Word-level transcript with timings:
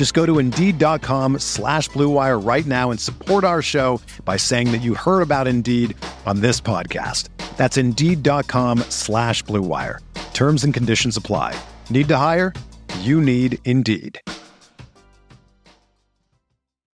Just 0.00 0.14
go 0.14 0.24
to 0.24 0.38
Indeed.com 0.38 1.40
slash 1.40 1.90
BlueWire 1.90 2.42
right 2.42 2.64
now 2.64 2.90
and 2.90 2.98
support 2.98 3.44
our 3.44 3.60
show 3.60 4.00
by 4.24 4.38
saying 4.38 4.72
that 4.72 4.78
you 4.78 4.94
heard 4.94 5.20
about 5.20 5.46
Indeed 5.46 5.94
on 6.24 6.40
this 6.40 6.58
podcast. 6.58 7.28
That's 7.58 7.76
Indeed.com 7.76 8.78
slash 8.88 9.44
BlueWire. 9.44 9.98
Terms 10.32 10.64
and 10.64 10.72
conditions 10.72 11.18
apply. 11.18 11.54
Need 11.90 12.08
to 12.08 12.16
hire? 12.16 12.54
You 13.00 13.20
need 13.20 13.58
Indeed. 13.66 14.18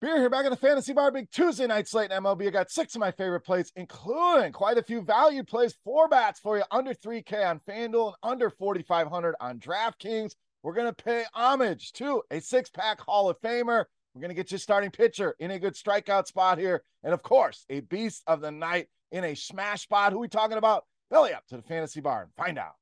Beer 0.01 0.19
here 0.19 0.29
back 0.29 0.45
at 0.45 0.51
the 0.51 0.57
Fantasy 0.57 0.93
Bar 0.93 1.13
Big 1.13 1.31
Tuesday 1.31 1.69
night 1.69 1.87
slate 1.87 2.11
in 2.11 2.25
MLB. 2.25 2.49
I 2.49 2.51
got 2.51 2.73
six 2.73 2.97
of 2.97 3.01
my 3.01 3.13
favorite 3.13 3.43
plays, 3.43 3.71
including 3.77 4.51
quite 4.51 4.79
a 4.79 4.83
few 4.83 5.01
valued 5.01 5.47
plays, 5.47 5.79
four 5.85 6.09
bats 6.09 6.41
for 6.41 6.57
you 6.57 6.65
under 6.73 6.93
3K 6.93 7.49
on 7.49 7.61
FanDuel 7.69 8.07
and 8.09 8.17
under 8.33 8.51
4,500 8.51 9.37
on 9.41 9.61
DraftKings. 9.61 10.35
We're 10.67 10.73
going 10.73 10.93
to 10.93 11.05
pay 11.05 11.23
homage 11.33 11.93
to 11.93 12.23
a 12.29 12.41
six 12.41 12.71
pack 12.71 13.01
Hall 13.01 13.31
of 13.31 13.41
Famer. 13.41 13.85
We're 14.13 14.21
going 14.21 14.31
to 14.31 14.35
get 14.35 14.51
you 14.51 14.59
starting 14.59 14.91
pitcher 14.91 15.37
in 15.39 15.53
a 15.53 15.61
good 15.61 15.75
strikeout 15.75 16.27
spot 16.27 16.59
here. 16.59 16.83
And 17.05 17.15
of 17.15 17.23
course, 17.23 17.65
a 17.71 17.83
beast 17.83 18.25
of 18.27 18.41
the 18.41 18.51
night 18.51 18.89
in 19.13 19.23
a 19.23 19.37
smash 19.37 19.83
spot. 19.83 20.11
Who 20.11 20.19
are 20.19 20.23
we 20.23 20.27
talking 20.27 20.59
about? 20.59 20.85
Belly 21.09 21.33
up 21.33 21.47
to 21.51 21.57
the 21.57 21.63
Fantasy 21.63 22.01
Bar 22.01 22.23
and 22.23 22.33
find 22.37 22.59
out. 22.59 22.73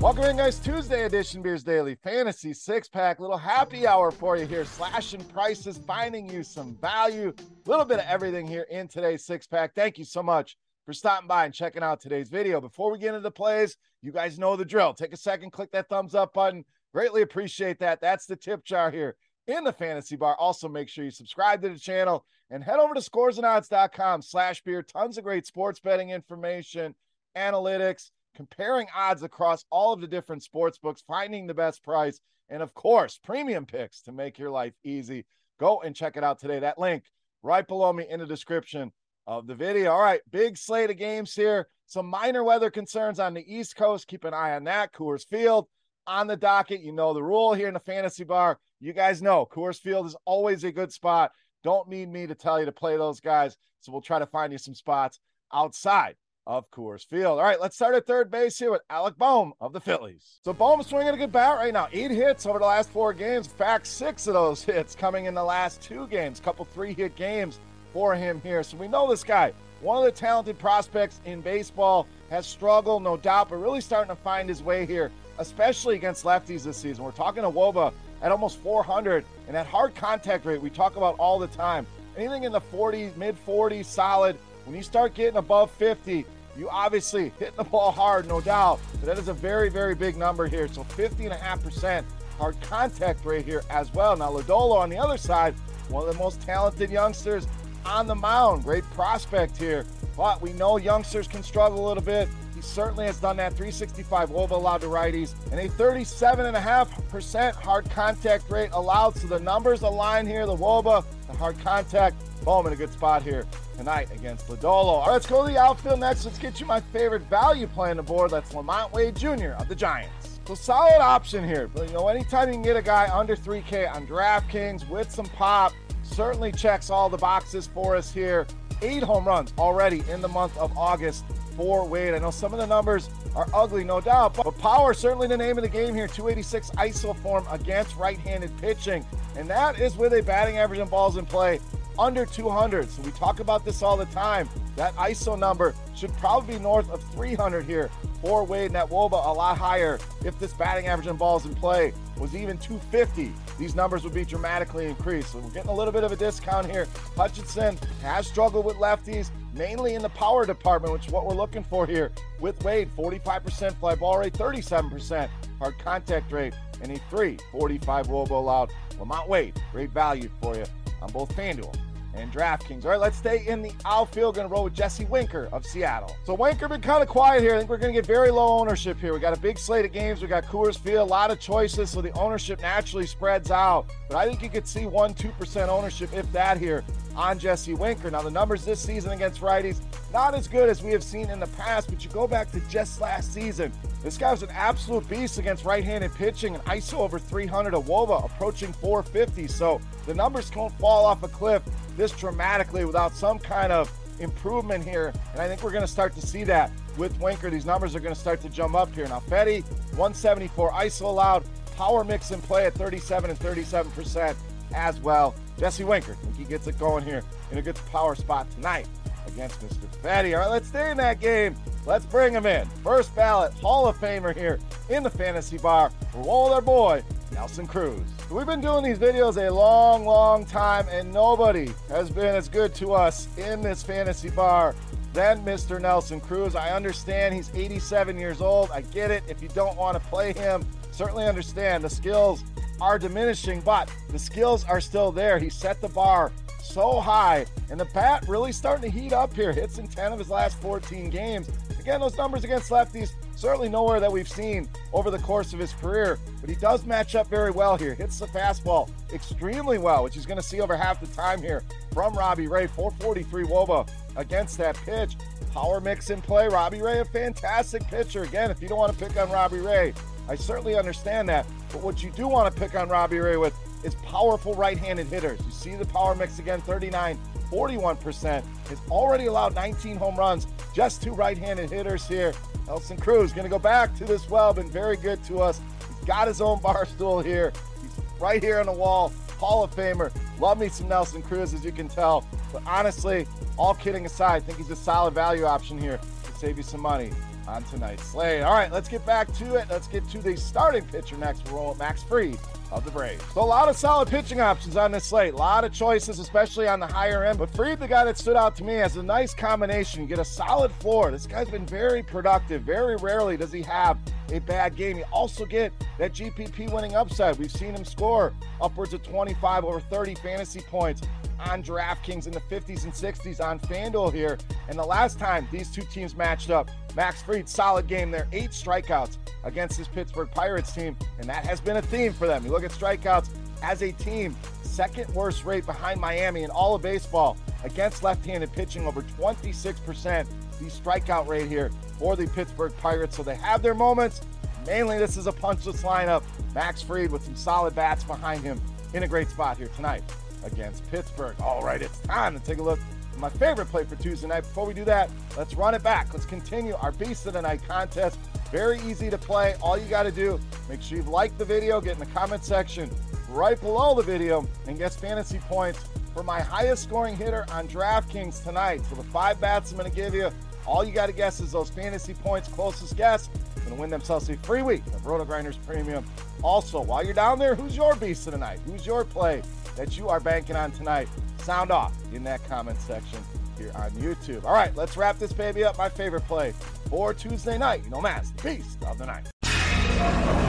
Welcome 0.00 0.24
in, 0.24 0.38
guys. 0.38 0.58
Tuesday 0.58 1.04
edition 1.04 1.42
Beers 1.42 1.62
Daily 1.62 1.94
Fantasy 1.96 2.54
Six 2.54 2.88
Pack. 2.88 3.20
Little 3.20 3.36
happy 3.36 3.86
hour 3.86 4.10
for 4.10 4.38
you 4.38 4.46
here. 4.46 4.64
Slashing 4.64 5.24
prices, 5.24 5.76
finding 5.76 6.26
you 6.30 6.42
some 6.42 6.74
value. 6.80 7.34
A 7.38 7.68
little 7.68 7.84
bit 7.84 7.98
of 7.98 8.06
everything 8.06 8.46
here 8.46 8.66
in 8.70 8.88
today's 8.88 9.26
six 9.26 9.46
pack. 9.46 9.74
Thank 9.74 9.98
you 9.98 10.06
so 10.06 10.22
much 10.22 10.56
for 10.88 10.94
stopping 10.94 11.28
by 11.28 11.44
and 11.44 11.52
checking 11.52 11.82
out 11.82 12.00
today's 12.00 12.30
video. 12.30 12.62
Before 12.62 12.90
we 12.90 12.98
get 12.98 13.08
into 13.08 13.20
the 13.20 13.30
plays, 13.30 13.76
you 14.00 14.10
guys 14.10 14.38
know 14.38 14.56
the 14.56 14.64
drill. 14.64 14.94
Take 14.94 15.12
a 15.12 15.18
second, 15.18 15.50
click 15.50 15.70
that 15.72 15.90
thumbs 15.90 16.14
up 16.14 16.32
button. 16.32 16.64
Greatly 16.94 17.20
appreciate 17.20 17.78
that. 17.80 18.00
That's 18.00 18.24
the 18.24 18.36
tip 18.36 18.64
jar 18.64 18.90
here 18.90 19.14
in 19.46 19.64
the 19.64 19.72
fantasy 19.74 20.16
bar. 20.16 20.34
Also, 20.36 20.66
make 20.66 20.88
sure 20.88 21.04
you 21.04 21.10
subscribe 21.10 21.60
to 21.60 21.68
the 21.68 21.78
channel 21.78 22.24
and 22.48 22.64
head 22.64 22.78
over 22.78 22.94
to 22.94 23.00
scoresandodds.com 23.00 24.22
slash 24.22 24.62
beer. 24.62 24.82
Tons 24.82 25.18
of 25.18 25.24
great 25.24 25.46
sports 25.46 25.78
betting 25.78 26.08
information, 26.08 26.94
analytics 27.36 28.08
comparing 28.34 28.86
odds 28.96 29.22
across 29.22 29.66
all 29.70 29.92
of 29.92 30.00
the 30.00 30.08
different 30.08 30.42
sports 30.42 30.78
books, 30.78 31.04
finding 31.06 31.46
the 31.46 31.52
best 31.52 31.84
price, 31.84 32.18
and 32.48 32.62
of 32.62 32.72
course, 32.72 33.20
premium 33.22 33.66
picks 33.66 34.00
to 34.00 34.12
make 34.12 34.38
your 34.38 34.50
life 34.50 34.72
easy. 34.84 35.26
Go 35.60 35.82
and 35.82 35.94
check 35.94 36.16
it 36.16 36.24
out 36.24 36.38
today. 36.38 36.60
That 36.60 36.78
link 36.78 37.04
right 37.42 37.68
below 37.68 37.92
me 37.92 38.06
in 38.08 38.20
the 38.20 38.26
description 38.26 38.90
of 39.28 39.46
the 39.46 39.54
video. 39.54 39.92
All 39.92 40.02
right, 40.02 40.22
big 40.30 40.56
slate 40.56 40.90
of 40.90 40.96
games 40.96 41.34
here. 41.34 41.68
Some 41.86 42.06
minor 42.06 42.42
weather 42.42 42.70
concerns 42.70 43.20
on 43.20 43.34
the 43.34 43.54
East 43.54 43.76
Coast. 43.76 44.08
Keep 44.08 44.24
an 44.24 44.34
eye 44.34 44.56
on 44.56 44.64
that. 44.64 44.92
Coors 44.92 45.24
Field 45.24 45.68
on 46.06 46.26
the 46.26 46.36
docket. 46.36 46.80
You 46.80 46.92
know 46.92 47.12
the 47.12 47.22
rule 47.22 47.52
here 47.52 47.68
in 47.68 47.74
the 47.74 47.80
fantasy 47.80 48.24
bar. 48.24 48.58
You 48.80 48.94
guys 48.94 49.22
know 49.22 49.46
Coors 49.46 49.78
Field 49.78 50.06
is 50.06 50.16
always 50.24 50.64
a 50.64 50.72
good 50.72 50.92
spot. 50.92 51.30
Don't 51.62 51.88
need 51.88 52.10
me 52.10 52.26
to 52.26 52.34
tell 52.34 52.58
you 52.58 52.64
to 52.64 52.72
play 52.72 52.96
those 52.96 53.20
guys. 53.20 53.56
So 53.80 53.92
we'll 53.92 54.00
try 54.00 54.18
to 54.18 54.26
find 54.26 54.50
you 54.50 54.58
some 54.58 54.74
spots 54.74 55.20
outside 55.52 56.16
of 56.46 56.70
Coors 56.70 57.06
Field. 57.06 57.38
All 57.38 57.44
right, 57.44 57.60
let's 57.60 57.76
start 57.76 57.94
at 57.94 58.06
third 58.06 58.30
base 58.30 58.58
here 58.58 58.70
with 58.70 58.80
Alec 58.88 59.18
Bohm 59.18 59.52
of 59.60 59.74
the 59.74 59.80
Phillies. 59.80 60.40
So 60.42 60.54
Bohm 60.54 60.82
swinging 60.82 61.12
a 61.12 61.18
good 61.18 61.32
bat 61.32 61.58
right 61.58 61.74
now. 61.74 61.88
Eight 61.92 62.10
hits 62.10 62.46
over 62.46 62.58
the 62.58 62.64
last 62.64 62.88
four 62.88 63.12
games. 63.12 63.46
In 63.46 63.52
fact, 63.52 63.86
six 63.86 64.26
of 64.26 64.32
those 64.32 64.64
hits 64.64 64.94
coming 64.94 65.26
in 65.26 65.34
the 65.34 65.44
last 65.44 65.82
two 65.82 66.06
games. 66.06 66.40
Couple 66.40 66.64
three 66.64 66.94
hit 66.94 67.14
games 67.14 67.60
for 67.98 68.14
him 68.14 68.40
here. 68.44 68.62
So 68.62 68.76
we 68.76 68.86
know 68.86 69.10
this 69.10 69.24
guy, 69.24 69.52
one 69.80 69.98
of 69.98 70.04
the 70.04 70.12
talented 70.12 70.56
prospects 70.56 71.18
in 71.24 71.40
baseball, 71.40 72.06
has 72.30 72.46
struggled, 72.46 73.02
no 73.02 73.16
doubt, 73.16 73.48
but 73.48 73.56
really 73.56 73.80
starting 73.80 74.14
to 74.14 74.22
find 74.22 74.48
his 74.48 74.62
way 74.62 74.86
here, 74.86 75.10
especially 75.38 75.96
against 75.96 76.24
lefties 76.24 76.62
this 76.62 76.76
season. 76.76 77.02
We're 77.02 77.10
talking 77.10 77.42
to 77.42 77.50
Woba 77.50 77.92
at 78.22 78.30
almost 78.30 78.60
400, 78.60 79.24
and 79.48 79.56
that 79.56 79.66
hard 79.66 79.96
contact 79.96 80.46
rate 80.46 80.62
we 80.62 80.70
talk 80.70 80.94
about 80.94 81.16
all 81.18 81.40
the 81.40 81.48
time. 81.48 81.88
Anything 82.16 82.44
in 82.44 82.52
the 82.52 82.60
40s, 82.60 83.16
mid 83.16 83.36
40s, 83.44 83.86
solid. 83.86 84.36
When 84.64 84.76
you 84.76 84.84
start 84.84 85.14
getting 85.14 85.38
above 85.38 85.72
50, 85.72 86.24
you 86.56 86.68
obviously 86.68 87.32
hit 87.40 87.56
the 87.56 87.64
ball 87.64 87.90
hard, 87.90 88.28
no 88.28 88.40
doubt, 88.40 88.78
but 88.92 89.06
that 89.06 89.18
is 89.18 89.26
a 89.26 89.34
very, 89.34 89.70
very 89.70 89.96
big 89.96 90.16
number 90.16 90.46
here. 90.46 90.68
So 90.68 90.84
50.5% 90.84 92.04
hard 92.38 92.60
contact 92.60 93.24
rate 93.24 93.44
here 93.44 93.64
as 93.70 93.92
well. 93.92 94.16
Now, 94.16 94.30
Lodolo 94.30 94.76
on 94.76 94.88
the 94.88 94.98
other 94.98 95.18
side, 95.18 95.56
one 95.88 96.06
of 96.06 96.14
the 96.14 96.22
most 96.22 96.40
talented 96.42 96.90
youngsters 96.90 97.48
on 97.84 98.06
the 98.06 98.14
mound. 98.14 98.64
Great 98.64 98.84
prospect 98.92 99.56
here. 99.56 99.86
But 100.16 100.42
we 100.42 100.52
know 100.52 100.76
youngsters 100.78 101.28
can 101.28 101.42
struggle 101.42 101.86
a 101.86 101.88
little 101.88 102.02
bit. 102.02 102.28
He 102.54 102.60
certainly 102.60 103.06
has 103.06 103.18
done 103.18 103.36
that. 103.36 103.52
365 103.52 104.30
Woba 104.30 104.50
allowed 104.50 104.80
to 104.80 104.88
righties 104.88 105.34
and 105.52 105.60
a 105.60 105.68
37.5% 105.68 107.54
hard 107.54 107.88
contact 107.90 108.50
rate 108.50 108.70
allowed. 108.72 109.16
So 109.16 109.28
the 109.28 109.38
numbers 109.38 109.82
align 109.82 110.26
here. 110.26 110.44
The 110.44 110.56
Woba, 110.56 111.04
the 111.28 111.36
hard 111.36 111.58
contact, 111.60 112.16
Bohm 112.44 112.66
in 112.66 112.72
a 112.72 112.76
good 112.76 112.92
spot 112.92 113.22
here 113.22 113.46
tonight 113.76 114.08
against 114.12 114.48
Lodolo. 114.48 114.64
All 114.64 115.06
right, 115.06 115.12
let's 115.12 115.26
go 115.26 115.46
to 115.46 115.52
the 115.52 115.58
outfield 115.58 116.00
next. 116.00 116.24
Let's 116.24 116.38
get 116.38 116.58
you 116.60 116.66
my 116.66 116.80
favorite 116.80 117.22
value 117.22 117.66
play 117.66 117.90
on 117.90 117.96
the 117.96 118.02
board. 118.02 118.30
That's 118.30 118.52
LaMonte 118.52 118.92
Wade 118.92 119.14
Jr. 119.14 119.50
of 119.58 119.68
the 119.68 119.74
Giants. 119.74 120.40
So 120.46 120.54
solid 120.54 121.00
option 121.00 121.44
here. 121.44 121.68
But 121.68 121.88
you 121.88 121.94
know, 121.94 122.08
anytime 122.08 122.48
you 122.48 122.54
can 122.54 122.62
get 122.62 122.74
a 122.74 122.82
guy 122.82 123.08
under 123.14 123.36
3K 123.36 123.94
on 123.94 124.06
DraftKings 124.06 124.88
with 124.88 125.10
some 125.12 125.26
pop, 125.26 125.72
certainly 126.08 126.52
checks 126.52 126.90
all 126.90 127.08
the 127.08 127.18
boxes 127.18 127.66
for 127.66 127.96
us 127.96 128.12
here. 128.12 128.46
Eight 128.82 129.02
home 129.02 129.26
runs 129.26 129.52
already 129.58 130.02
in 130.10 130.20
the 130.20 130.28
month 130.28 130.56
of 130.56 130.76
August 130.76 131.24
for 131.56 131.84
Wade. 131.84 132.14
I 132.14 132.18
know 132.18 132.30
some 132.30 132.52
of 132.52 132.60
the 132.60 132.66
numbers 132.66 133.10
are 133.34 133.48
ugly, 133.52 133.82
no 133.84 134.00
doubt, 134.00 134.34
but 134.34 134.56
power 134.58 134.94
certainly 134.94 135.26
the 135.26 135.36
name 135.36 135.58
of 135.58 135.62
the 135.62 135.68
game 135.68 135.94
here. 135.94 136.06
286 136.06 136.70
ISO 136.70 137.16
form 137.16 137.44
against 137.50 137.96
right-handed 137.96 138.56
pitching, 138.58 139.04
and 139.36 139.48
that 139.50 139.80
is 139.80 139.96
with 139.96 140.12
a 140.12 140.22
batting 140.22 140.58
average 140.58 140.78
and 140.78 140.90
balls 140.90 141.16
in 141.16 141.26
play 141.26 141.60
under 141.98 142.24
200. 142.24 142.88
So 142.90 143.02
we 143.02 143.10
talk 143.12 143.40
about 143.40 143.64
this 143.64 143.82
all 143.82 143.96
the 143.96 144.06
time. 144.06 144.48
That 144.76 144.94
ISO 144.94 145.38
number 145.38 145.74
should 145.94 146.12
probably 146.14 146.54
be 146.54 146.62
north 146.62 146.88
of 146.90 147.02
300 147.12 147.64
here 147.64 147.90
for 148.22 148.44
Wade 148.44 148.66
and 148.66 148.74
that 148.76 148.88
Woba 148.88 149.26
a 149.26 149.32
lot 149.32 149.58
higher. 149.58 149.98
If 150.24 150.38
this 150.38 150.52
batting 150.52 150.86
average 150.86 151.08
and 151.08 151.18
balls 151.18 151.44
in 151.46 151.54
play 151.54 151.92
was 152.16 152.34
even 152.34 152.58
250, 152.58 153.32
these 153.58 153.74
numbers 153.74 154.04
would 154.04 154.14
be 154.14 154.24
dramatically 154.24 154.86
increased. 154.86 155.32
So 155.32 155.38
we're 155.38 155.50
getting 155.50 155.70
a 155.70 155.74
little 155.74 155.92
bit 155.92 156.04
of 156.04 156.12
a 156.12 156.16
discount 156.16 156.70
here. 156.70 156.86
Hutchison 157.16 157.78
has 158.02 158.26
struggled 158.26 158.64
with 158.64 158.76
lefties, 158.76 159.30
mainly 159.54 159.94
in 159.94 160.02
the 160.02 160.10
power 160.10 160.46
department, 160.46 160.92
which 160.92 161.06
is 161.06 161.12
what 161.12 161.26
we're 161.26 161.34
looking 161.34 161.64
for 161.64 161.86
here 161.86 162.12
with 162.40 162.62
Wade. 162.62 162.88
45% 162.96 163.74
fly 163.74 163.94
ball 163.96 164.18
rate, 164.18 164.32
37% 164.34 165.28
hard 165.58 165.78
contact 165.78 166.30
rate, 166.30 166.54
and 166.82 166.92
a 166.92 166.98
345 167.10 168.06
Woba 168.06 168.30
allowed. 168.30 168.70
LaMonte 168.92 169.28
Wade, 169.28 169.60
great 169.72 169.90
value 169.90 170.30
for 170.40 170.54
you 170.56 170.64
on 171.00 171.10
both 171.12 171.34
FanDuel 171.36 171.87
and 172.14 172.32
DraftKings. 172.32 172.84
All 172.84 172.90
right, 172.90 173.00
let's 173.00 173.16
stay 173.16 173.46
in 173.46 173.62
the 173.62 173.72
outfield. 173.84 174.34
Going 174.34 174.48
to 174.48 174.52
roll 174.52 174.64
with 174.64 174.74
Jesse 174.74 175.04
Winker 175.04 175.48
of 175.52 175.64
Seattle. 175.64 176.16
So 176.24 176.34
Winker 176.34 176.68
been 176.68 176.80
kind 176.80 177.02
of 177.02 177.08
quiet 177.08 177.42
here. 177.42 177.54
I 177.54 177.58
think 177.58 177.70
we're 177.70 177.78
going 177.78 177.92
to 177.92 177.98
get 177.98 178.06
very 178.06 178.30
low 178.30 178.58
ownership 178.58 178.98
here. 178.98 179.12
We 179.12 179.20
got 179.20 179.36
a 179.36 179.40
big 179.40 179.58
slate 179.58 179.84
of 179.84 179.92
games. 179.92 180.22
We 180.22 180.28
got 180.28 180.44
Coors 180.44 180.78
Field, 180.78 181.08
a 181.08 181.10
lot 181.10 181.30
of 181.30 181.40
choices, 181.40 181.90
so 181.90 182.00
the 182.00 182.12
ownership 182.12 182.60
naturally 182.60 183.06
spreads 183.06 183.50
out. 183.50 183.86
But 184.08 184.16
I 184.16 184.26
think 184.26 184.42
you 184.42 184.48
could 184.48 184.66
see 184.66 184.86
one, 184.86 185.14
two 185.14 185.30
percent 185.30 185.70
ownership, 185.70 186.12
if 186.12 186.30
that, 186.32 186.58
here 186.58 186.84
on 187.14 187.38
Jesse 187.38 187.74
Winker. 187.74 188.10
Now 188.10 188.22
the 188.22 188.30
numbers 188.30 188.64
this 188.64 188.80
season 188.80 189.12
against 189.12 189.40
righties 189.40 189.80
not 190.12 190.34
as 190.34 190.48
good 190.48 190.68
as 190.68 190.82
we 190.82 190.90
have 190.92 191.02
seen 191.02 191.28
in 191.28 191.38
the 191.38 191.46
past, 191.48 191.90
but 191.90 192.02
you 192.02 192.10
go 192.10 192.26
back 192.26 192.50
to 192.52 192.60
just 192.68 193.00
last 193.00 193.32
season, 193.32 193.72
This 194.02 194.16
guy 194.16 194.30
was 194.30 194.42
an 194.42 194.50
absolute 194.52 195.08
beast 195.08 195.38
against 195.38 195.64
right-handed 195.64 196.14
pitching, 196.14 196.54
and 196.54 196.64
ISO 196.64 197.00
over 197.00 197.18
300 197.18 197.74
a 197.74 197.78
Woba, 197.78 198.24
approaching 198.24 198.72
450. 198.74 199.48
So 199.48 199.80
the 200.06 200.14
numbers 200.14 200.50
don't 200.50 200.72
fall 200.78 201.04
off 201.04 201.22
a 201.24 201.28
cliff 201.28 201.62
this 201.96 202.12
dramatically 202.12 202.84
without 202.84 203.12
some 203.12 203.38
kind 203.40 203.72
of 203.72 203.92
improvement 204.20 204.84
here. 204.84 205.12
And 205.32 205.42
I 205.42 205.48
think 205.48 205.62
we're 205.62 205.72
going 205.72 205.82
to 205.82 205.88
start 205.88 206.14
to 206.14 206.24
see 206.24 206.44
that 206.44 206.70
with 206.96 207.18
Winker. 207.20 207.50
These 207.50 207.66
numbers 207.66 207.94
are 207.96 208.00
going 208.00 208.14
to 208.14 208.20
start 208.20 208.40
to 208.42 208.48
jump 208.48 208.76
up 208.76 208.94
here. 208.94 209.06
Now, 209.08 209.20
Fedde, 209.20 209.64
174 209.96 210.72
ISO 210.72 211.02
allowed, 211.02 211.44
power 211.76 212.04
mix 212.04 212.30
in 212.30 212.40
play 212.40 212.66
at 212.66 212.74
37 212.74 213.30
and 213.30 213.38
37% 213.38 214.36
as 214.74 215.00
well. 215.00 215.34
Jesse 215.58 215.84
Winker, 215.84 216.12
I 216.12 216.24
think 216.24 216.36
he 216.36 216.44
gets 216.44 216.68
it 216.68 216.78
going 216.78 217.04
here 217.04 217.22
in 217.50 217.58
a 217.58 217.62
good 217.62 217.76
power 217.90 218.14
spot 218.14 218.48
tonight 218.52 218.86
against 219.28 219.60
Mr. 219.60 219.86
Fedde. 220.02 220.34
All 220.34 220.40
right, 220.40 220.50
let's 220.50 220.68
stay 220.68 220.90
in 220.90 220.96
that 220.96 221.20
game. 221.20 221.56
Let's 221.86 222.04
bring 222.04 222.34
him 222.34 222.46
in. 222.46 222.66
First 222.82 223.14
ballot 223.14 223.52
Hall 223.54 223.86
of 223.86 223.96
Famer 223.98 224.36
here 224.36 224.58
in 224.90 225.02
the 225.02 225.10
fantasy 225.10 225.58
bar. 225.58 225.90
Rolling 226.14 226.52
our 226.52 226.60
boy, 226.60 227.02
Nelson 227.32 227.66
Cruz. 227.66 228.00
We've 228.30 228.46
been 228.46 228.60
doing 228.60 228.84
these 228.84 228.98
videos 228.98 229.36
a 229.36 229.50
long, 229.50 230.04
long 230.04 230.44
time, 230.44 230.86
and 230.90 231.12
nobody 231.12 231.70
has 231.88 232.10
been 232.10 232.34
as 232.34 232.48
good 232.48 232.74
to 232.76 232.92
us 232.92 233.28
in 233.38 233.62
this 233.62 233.82
fantasy 233.82 234.28
bar 234.30 234.74
than 235.12 235.44
Mr. 235.44 235.80
Nelson 235.80 236.20
Cruz. 236.20 236.54
I 236.54 236.70
understand 236.70 237.34
he's 237.34 237.50
87 237.54 238.18
years 238.18 238.40
old. 238.40 238.70
I 238.70 238.82
get 238.82 239.10
it. 239.10 239.22
If 239.28 239.42
you 239.42 239.48
don't 239.48 239.76
want 239.76 239.94
to 239.94 240.08
play 240.08 240.32
him, 240.32 240.64
certainly 240.90 241.26
understand 241.26 241.82
the 241.82 241.90
skills 241.90 242.44
are 242.80 242.98
diminishing, 242.98 243.60
but 243.62 243.90
the 244.10 244.18
skills 244.18 244.64
are 244.64 244.80
still 244.80 245.10
there. 245.10 245.38
He 245.38 245.48
set 245.48 245.80
the 245.80 245.88
bar 245.88 246.32
so 246.68 247.00
high, 247.00 247.46
and 247.70 247.80
the 247.80 247.86
bat 247.86 248.24
really 248.28 248.52
starting 248.52 248.90
to 248.90 248.98
heat 248.98 249.12
up 249.12 249.34
here. 249.34 249.52
Hits 249.52 249.78
in 249.78 249.88
10 249.88 250.12
of 250.12 250.18
his 250.18 250.30
last 250.30 250.60
14 250.60 251.10
games. 251.10 251.48
Again, 251.80 252.00
those 252.00 252.16
numbers 252.16 252.44
against 252.44 252.70
lefties 252.70 253.12
certainly 253.38 253.68
nowhere 253.68 254.00
that 254.00 254.10
we've 254.10 254.28
seen 254.28 254.68
over 254.92 255.10
the 255.10 255.18
course 255.20 255.52
of 255.52 255.60
his 255.60 255.72
career, 255.74 256.18
but 256.40 256.50
he 256.50 256.56
does 256.56 256.84
match 256.84 257.14
up 257.14 257.28
very 257.28 257.52
well 257.52 257.76
here. 257.76 257.94
Hits 257.94 258.18
the 258.18 258.26
fastball 258.26 258.90
extremely 259.12 259.78
well, 259.78 260.02
which 260.02 260.14
he's 260.14 260.26
going 260.26 260.40
to 260.40 260.42
see 260.42 260.60
over 260.60 260.76
half 260.76 261.00
the 261.00 261.06
time 261.08 261.40
here 261.40 261.62
from 261.92 262.14
Robbie 262.14 262.48
Ray. 262.48 262.66
443 262.66 263.44
Woba 263.44 263.88
against 264.16 264.58
that 264.58 264.76
pitch. 264.76 265.16
Power 265.52 265.80
mix 265.80 266.10
in 266.10 266.20
play. 266.20 266.48
Robbie 266.48 266.82
Ray, 266.82 266.98
a 266.98 267.04
fantastic 267.04 267.82
pitcher. 267.86 268.24
Again, 268.24 268.50
if 268.50 268.60
you 268.60 268.68
don't 268.68 268.78
want 268.78 268.96
to 268.96 269.04
pick 269.04 269.16
on 269.16 269.30
Robbie 269.30 269.58
Ray, 269.58 269.94
I 270.28 270.34
certainly 270.34 270.76
understand 270.76 271.28
that. 271.28 271.46
But 271.72 271.82
what 271.82 272.02
you 272.02 272.10
do 272.10 272.28
want 272.28 272.52
to 272.52 272.60
pick 272.60 272.74
on 272.74 272.88
Robbie 272.88 273.18
Ray 273.18 273.36
with 273.36 273.54
is 273.84 273.94
powerful 273.96 274.54
right-handed 274.54 275.06
hitters. 275.06 275.40
You 275.44 275.50
see 275.50 275.74
the 275.74 275.86
power 275.86 276.14
mix 276.14 276.38
again, 276.38 276.60
39, 276.60 277.18
41%. 277.50 278.42
Has 278.68 278.80
already 278.90 279.26
allowed 279.26 279.54
19 279.54 279.96
home 279.96 280.16
runs, 280.16 280.46
just 280.74 281.02
two 281.02 281.12
right-handed 281.12 281.70
hitters 281.70 282.06
here. 282.06 282.34
Nelson 282.66 282.98
Cruz 282.98 283.32
going 283.32 283.44
to 283.44 283.50
go 283.50 283.58
back 283.58 283.94
to 283.96 284.04
this 284.04 284.28
well, 284.28 284.52
been 284.52 284.70
very 284.70 284.96
good 284.96 285.22
to 285.24 285.38
us. 285.38 285.60
He's 285.88 286.04
got 286.04 286.28
his 286.28 286.40
own 286.40 286.60
bar 286.60 286.84
stool 286.84 287.20
here. 287.20 287.52
He's 287.80 288.20
right 288.20 288.42
here 288.42 288.60
on 288.60 288.66
the 288.66 288.72
wall. 288.72 289.12
Hall 289.38 289.62
of 289.62 289.74
Famer. 289.74 290.12
Love 290.40 290.58
me 290.58 290.68
some 290.68 290.88
Nelson 290.88 291.22
Cruz, 291.22 291.54
as 291.54 291.64
you 291.64 291.72
can 291.72 291.88
tell. 291.88 292.26
But 292.52 292.62
honestly, 292.66 293.26
all 293.56 293.74
kidding 293.74 294.04
aside, 294.04 294.36
I 294.36 294.40
think 294.40 294.58
he's 294.58 294.70
a 294.70 294.76
solid 294.76 295.14
value 295.14 295.44
option 295.44 295.78
here 295.78 295.98
to 296.24 296.32
save 296.32 296.56
you 296.56 296.64
some 296.64 296.82
money 296.82 297.12
on 297.48 297.64
tonight's 297.64 298.04
slate. 298.04 298.42
All 298.42 298.52
right, 298.52 298.70
let's 298.70 298.88
get 298.88 299.04
back 299.06 299.32
to 299.34 299.54
it. 299.56 299.66
Let's 299.70 299.88
get 299.88 300.06
to 300.10 300.18
the 300.18 300.36
starting 300.36 300.84
pitcher 300.84 301.16
next. 301.16 301.46
We're 301.46 301.56
rolling 301.56 301.78
Max 301.78 302.02
Fried 302.02 302.38
of 302.70 302.84
the 302.84 302.90
Braves. 302.90 303.24
So 303.32 303.40
a 303.40 303.42
lot 303.42 303.68
of 303.68 303.76
solid 303.76 304.08
pitching 304.08 304.40
options 304.40 304.76
on 304.76 304.92
this 304.92 305.06
slate. 305.06 305.32
A 305.32 305.36
lot 305.36 305.64
of 305.64 305.72
choices, 305.72 306.18
especially 306.18 306.68
on 306.68 306.78
the 306.78 306.86
higher 306.86 307.24
end. 307.24 307.38
But 307.38 307.50
Fried, 307.54 307.80
the 307.80 307.88
guy 307.88 308.04
that 308.04 308.18
stood 308.18 308.36
out 308.36 308.54
to 308.56 308.64
me, 308.64 308.74
has 308.74 308.96
a 308.96 309.02
nice 309.02 309.32
combination. 309.32 310.02
You 310.02 310.08
get 310.08 310.18
a 310.18 310.24
solid 310.24 310.70
floor. 310.72 311.10
This 311.10 311.26
guy's 311.26 311.48
been 311.48 311.66
very 311.66 312.02
productive. 312.02 312.62
Very 312.62 312.96
rarely 312.96 313.36
does 313.36 313.52
he 313.52 313.62
have 313.62 313.98
a 314.32 314.40
bad 314.40 314.76
game. 314.76 314.98
You 314.98 315.04
also 315.12 315.44
get 315.44 315.72
that 315.98 316.12
GPP 316.12 316.70
winning 316.72 316.94
upside. 316.94 317.38
We've 317.38 317.52
seen 317.52 317.74
him 317.74 317.84
score 317.84 318.32
upwards 318.60 318.94
of 318.94 319.02
25 319.02 319.64
over 319.64 319.80
30 319.80 320.14
fantasy 320.16 320.60
points 320.60 321.02
on 321.40 321.62
DraftKings 321.62 322.26
in 322.26 322.32
the 322.32 322.40
50s 322.40 322.84
and 322.84 322.92
60s 322.92 323.40
on 323.40 323.60
FanDuel 323.60 324.12
here. 324.12 324.38
And 324.68 324.78
the 324.78 324.84
last 324.84 325.18
time 325.18 325.46
these 325.52 325.70
two 325.70 325.82
teams 325.82 326.16
matched 326.16 326.50
up, 326.50 326.70
Max 326.96 327.22
Fried, 327.22 327.48
solid 327.48 327.86
game 327.86 328.10
there, 328.10 328.26
eight 328.32 328.50
strikeouts 328.50 329.18
against 329.44 329.78
his 329.78 329.88
Pittsburgh 329.88 330.30
Pirates 330.30 330.72
team. 330.72 330.96
And 331.18 331.28
that 331.28 331.46
has 331.46 331.60
been 331.60 331.76
a 331.76 331.82
theme 331.82 332.12
for 332.12 332.26
them. 332.26 332.44
You 332.44 332.50
look 332.50 332.64
at 332.64 332.72
strikeouts 332.72 333.30
as 333.62 333.82
a 333.82 333.92
team, 333.92 334.36
second 334.62 335.12
worst 335.14 335.44
rate 335.44 335.66
behind 335.66 336.00
Miami 336.00 336.42
in 336.42 336.50
all 336.50 336.74
of 336.74 336.82
baseball 336.82 337.36
against 337.64 338.02
left 338.02 338.24
handed 338.24 338.52
pitching, 338.52 338.86
over 338.86 339.02
26%. 339.02 340.26
The 340.58 340.64
strikeout 340.64 341.28
rate 341.28 341.48
here 341.48 341.70
for 341.98 342.16
the 342.16 342.26
Pittsburgh 342.28 342.72
Pirates. 342.78 343.16
So 343.16 343.22
they 343.22 343.36
have 343.36 343.62
their 343.62 343.74
moments. 343.74 344.20
Mainly, 344.66 344.98
this 344.98 345.16
is 345.16 345.26
a 345.26 345.32
punchless 345.32 345.82
lineup. 345.82 346.22
Max 346.54 346.82
Fried 346.82 347.10
with 347.10 347.24
some 347.24 347.36
solid 347.36 347.74
bats 347.74 348.04
behind 348.04 348.42
him 348.42 348.60
in 348.94 349.02
a 349.02 349.08
great 349.08 349.28
spot 349.28 349.56
here 349.58 349.68
tonight 349.68 350.02
against 350.44 350.88
Pittsburgh. 350.90 351.36
All 351.40 351.62
right, 351.62 351.80
it's 351.80 351.98
time 352.00 352.38
to 352.38 352.44
take 352.44 352.58
a 352.58 352.62
look 352.62 352.78
at 353.12 353.18
my 353.18 353.28
favorite 353.28 353.66
play 353.66 353.84
for 353.84 353.96
Tuesday 353.96 354.28
night. 354.28 354.40
Before 354.40 354.66
we 354.66 354.74
do 354.74 354.84
that, 354.84 355.10
let's 355.36 355.54
run 355.54 355.74
it 355.74 355.82
back. 355.82 356.12
Let's 356.12 356.26
continue 356.26 356.74
our 356.76 356.92
Beast 356.92 357.26
of 357.26 357.32
the 357.34 357.42
Night 357.42 357.62
contest. 357.66 358.18
Very 358.50 358.80
easy 358.80 359.10
to 359.10 359.18
play. 359.18 359.56
All 359.62 359.76
you 359.76 359.86
got 359.86 360.04
to 360.04 360.12
do, 360.12 360.40
make 360.68 360.80
sure 360.80 360.96
you've 360.96 361.08
liked 361.08 361.38
the 361.38 361.44
video, 361.44 361.80
get 361.80 361.94
in 361.94 361.98
the 361.98 362.06
comment 362.06 362.44
section 362.44 362.90
right 363.28 363.60
below 363.60 363.94
the 363.94 364.02
video, 364.02 364.46
and 364.66 364.78
get 364.78 364.94
fantasy 364.94 365.38
points 365.38 365.84
for 366.14 366.22
my 366.22 366.40
highest 366.40 366.84
scoring 366.84 367.14
hitter 367.14 367.44
on 367.50 367.68
DraftKings 367.68 368.42
tonight. 368.42 368.82
So 368.86 368.94
the 368.94 369.02
five 369.02 369.40
bats 369.40 369.70
I'm 369.70 369.78
going 369.78 369.90
to 369.90 369.94
give 369.94 370.14
you, 370.14 370.30
all 370.68 370.84
you 370.84 370.92
got 370.92 371.06
to 371.06 371.12
guess 371.12 371.40
is 371.40 371.52
those 371.52 371.70
fantasy 371.70 372.14
points. 372.14 372.48
Closest 372.48 372.96
guess 372.96 373.28
going 373.68 373.76
to 373.76 373.80
win 373.80 373.90
themselves 373.90 374.28
a 374.28 374.36
free 374.38 374.62
week 374.62 374.86
of 374.88 375.02
RotoGrinders 375.02 375.56
Premium. 375.66 376.04
Also, 376.42 376.80
while 376.80 377.04
you're 377.04 377.14
down 377.14 377.38
there, 377.38 377.54
who's 377.54 377.76
your 377.76 377.94
beast 377.96 378.26
of 378.26 378.32
the 378.32 378.38
night? 378.38 378.60
Who's 378.66 378.86
your 378.86 379.04
play 379.04 379.42
that 379.76 379.96
you 379.96 380.08
are 380.08 380.20
banking 380.20 380.56
on 380.56 380.72
tonight? 380.72 381.08
Sound 381.38 381.70
off 381.70 381.94
in 382.12 382.24
that 382.24 382.44
comment 382.48 382.80
section 382.80 383.18
here 383.56 383.72
on 383.74 383.90
YouTube. 383.92 384.44
All 384.44 384.52
right, 384.52 384.74
let's 384.76 384.96
wrap 384.96 385.18
this 385.18 385.32
baby 385.32 385.64
up. 385.64 385.78
My 385.78 385.88
favorite 385.88 386.26
play 386.26 386.52
for 386.88 387.12
Tuesday 387.12 387.58
night. 387.58 387.82
You 387.84 387.90
know, 387.90 388.00
Mass, 388.00 388.30
the 388.30 388.56
beast 388.56 388.82
of 388.84 388.98
the 388.98 389.06
night. 389.06 390.47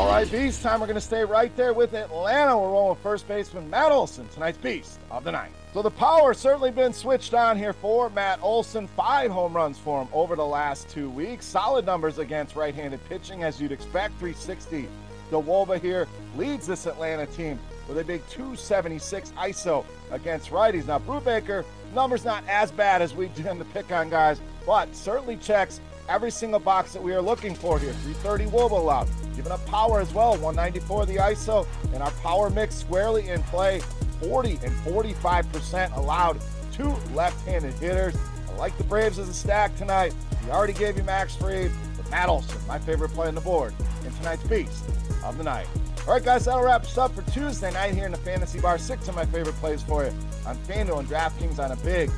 All 0.00 0.08
right, 0.08 0.32
Beast 0.32 0.62
time. 0.62 0.80
We're 0.80 0.86
going 0.86 0.94
to 0.94 1.00
stay 1.02 1.26
right 1.26 1.54
there 1.56 1.74
with 1.74 1.92
Atlanta. 1.92 2.56
We're 2.56 2.70
rolling 2.70 2.96
first 3.02 3.28
baseman 3.28 3.68
Matt 3.68 3.92
Olson, 3.92 4.26
tonight's 4.28 4.56
Beast 4.56 4.98
of 5.10 5.24
the 5.24 5.30
Night. 5.30 5.50
So 5.74 5.82
the 5.82 5.90
power 5.90 6.32
certainly 6.32 6.70
been 6.70 6.94
switched 6.94 7.34
on 7.34 7.58
here 7.58 7.74
for 7.74 8.08
Matt 8.08 8.38
Olson. 8.42 8.86
Five 8.86 9.30
home 9.30 9.52
runs 9.52 9.76
for 9.76 10.00
him 10.00 10.08
over 10.14 10.36
the 10.36 10.46
last 10.46 10.88
two 10.88 11.10
weeks. 11.10 11.44
Solid 11.44 11.84
numbers 11.84 12.16
against 12.16 12.56
right-handed 12.56 13.06
pitching, 13.10 13.44
as 13.44 13.60
you'd 13.60 13.72
expect. 13.72 14.14
360. 14.18 14.88
The 15.30 15.38
Woba 15.38 15.78
here 15.78 16.08
leads 16.34 16.66
this 16.66 16.86
Atlanta 16.86 17.26
team 17.26 17.58
with 17.86 17.98
a 17.98 18.04
big 18.04 18.26
276 18.30 19.32
ISO 19.32 19.84
against 20.10 20.48
righties. 20.48 20.86
Now, 20.86 21.00
Brubaker, 21.00 21.62
numbers 21.94 22.24
not 22.24 22.42
as 22.48 22.72
bad 22.72 23.02
as 23.02 23.14
we 23.14 23.28
tend 23.34 23.58
to 23.58 23.66
pick 23.66 23.92
on 23.92 24.08
guys, 24.08 24.40
but 24.64 24.96
certainly 24.96 25.36
checks 25.36 25.78
every 26.08 26.30
single 26.30 26.58
box 26.58 26.94
that 26.94 27.02
we 27.02 27.12
are 27.12 27.22
looking 27.22 27.54
for 27.54 27.78
here. 27.78 27.92
330 27.92 28.46
Woba 28.46 28.72
allowed, 28.72 29.08
giving 29.40 29.52
up 29.52 29.64
power 29.64 30.00
as 30.00 30.12
well. 30.12 30.32
194 30.32 31.06
the 31.06 31.16
ISO, 31.16 31.66
and 31.94 32.02
our 32.02 32.10
power 32.22 32.50
mix 32.50 32.74
squarely 32.74 33.30
in 33.30 33.42
play. 33.44 33.80
40 34.20 34.58
and 34.62 34.72
45% 34.84 35.96
allowed 35.96 36.38
two 36.70 36.94
left-handed 37.14 37.72
hitters. 37.74 38.14
I 38.50 38.52
like 38.56 38.76
the 38.76 38.84
Braves 38.84 39.18
as 39.18 39.30
a 39.30 39.32
stack 39.32 39.74
tonight. 39.76 40.14
We 40.44 40.50
already 40.50 40.74
gave 40.74 40.98
you 40.98 41.04
Max 41.04 41.34
Fried, 41.34 41.70
but 41.96 42.10
Matt 42.10 42.28
Olson, 42.28 42.58
my 42.68 42.78
favorite 42.78 43.12
play 43.12 43.28
on 43.28 43.34
the 43.34 43.40
board 43.40 43.72
in 44.04 44.12
tonight's 44.12 44.42
Beast 44.44 44.84
of 45.24 45.38
the 45.38 45.44
Night. 45.44 45.66
All 46.06 46.12
right, 46.12 46.22
guys, 46.22 46.44
that'll 46.44 46.62
wrap 46.62 46.82
us 46.82 46.98
up 46.98 47.14
for 47.14 47.22
Tuesday 47.30 47.72
night 47.72 47.94
here 47.94 48.04
in 48.04 48.12
the 48.12 48.18
Fantasy 48.18 48.60
Bar. 48.60 48.76
Six 48.76 49.08
of 49.08 49.14
my 49.14 49.24
favorite 49.24 49.54
plays 49.56 49.80
for 49.82 50.04
you 50.04 50.12
on 50.46 50.56
FanDuel 50.66 50.98
and 50.98 51.08
DraftKings 51.08 51.58
on 51.58 51.72
a 51.72 51.76
big 51.76 52.10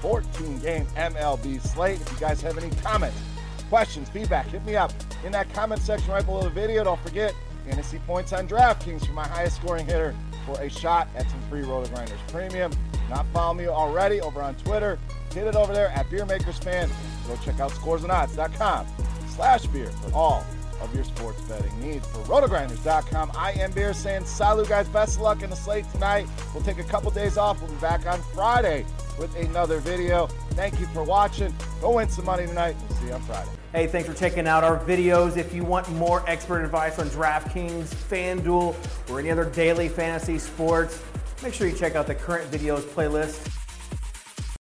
14-game 0.00 0.86
MLB 0.96 1.60
slate. 1.60 2.00
If 2.00 2.10
you 2.10 2.18
guys 2.20 2.40
have 2.40 2.56
any 2.56 2.74
comments, 2.76 3.20
questions, 3.68 4.08
feedback, 4.08 4.46
hit 4.46 4.64
me 4.64 4.76
up 4.76 4.92
in 5.24 5.32
that 5.32 5.52
comment 5.52 5.80
section 5.80 6.10
right 6.10 6.24
below 6.24 6.42
the 6.42 6.50
video. 6.50 6.84
Don't 6.84 7.00
forget, 7.00 7.34
fantasy 7.66 7.98
points 8.06 8.32
on 8.32 8.48
DraftKings 8.48 9.06
for 9.06 9.12
my 9.12 9.26
highest 9.26 9.56
scoring 9.56 9.86
hitter 9.86 10.14
for 10.46 10.60
a 10.60 10.68
shot 10.68 11.08
at 11.16 11.28
some 11.30 11.40
free 11.48 11.62
RotoGrinders 11.62 12.18
Premium. 12.28 12.72
Not 13.08 13.26
follow 13.32 13.54
me 13.54 13.66
already 13.66 14.20
over 14.20 14.42
on 14.42 14.54
Twitter, 14.56 14.98
hit 15.34 15.46
it 15.46 15.56
over 15.56 15.72
there 15.72 15.88
at 15.88 16.06
BeerMakersFan. 16.06 16.90
Go 17.26 17.36
check 17.44 17.60
out 17.60 17.70
scoresandodds.com 17.72 18.86
slash 19.28 19.66
beer 19.66 19.90
for 19.90 20.14
all 20.14 20.44
of 20.80 20.94
your 20.94 21.04
sports 21.04 21.40
betting 21.42 21.78
needs. 21.80 22.06
For 22.08 22.18
rotogrinders.com, 22.20 23.32
I 23.36 23.52
am 23.52 23.72
Beer 23.72 23.92
saying 23.92 24.24
salut, 24.24 24.68
guys. 24.68 24.88
Best 24.88 25.16
of 25.16 25.22
luck 25.22 25.42
in 25.42 25.50
the 25.50 25.56
slate 25.56 25.90
tonight. 25.92 26.26
We'll 26.54 26.62
take 26.62 26.78
a 26.78 26.84
couple 26.84 27.10
days 27.10 27.36
off. 27.36 27.60
We'll 27.60 27.70
be 27.70 27.76
back 27.76 28.06
on 28.06 28.20
Friday 28.34 28.86
with 29.18 29.34
another 29.36 29.78
video. 29.78 30.28
Thank 30.60 30.78
you 30.78 30.86
for 30.88 31.02
watching. 31.02 31.54
Go 31.80 31.92
win 31.92 32.10
some 32.10 32.26
money 32.26 32.46
tonight. 32.46 32.76
We'll 32.86 32.98
see 32.98 33.06
you 33.06 33.12
on 33.14 33.22
Friday. 33.22 33.48
Hey, 33.72 33.86
thanks 33.86 34.06
for 34.06 34.14
checking 34.14 34.46
out 34.46 34.62
our 34.62 34.78
videos. 34.78 35.38
If 35.38 35.54
you 35.54 35.64
want 35.64 35.88
more 35.92 36.22
expert 36.28 36.62
advice 36.62 36.98
on 36.98 37.08
DraftKings, 37.08 37.86
FanDuel, 37.94 38.76
or 39.08 39.20
any 39.20 39.30
other 39.30 39.46
daily 39.46 39.88
fantasy 39.88 40.38
sports, 40.38 41.02
make 41.42 41.54
sure 41.54 41.66
you 41.66 41.74
check 41.74 41.94
out 41.94 42.06
the 42.06 42.14
current 42.14 42.50
videos 42.50 42.82
playlist 42.82 43.59